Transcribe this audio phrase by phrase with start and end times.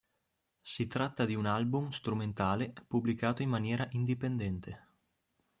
[0.63, 4.87] Si tratta di un album strumentale pubblicato in maniera indipendente.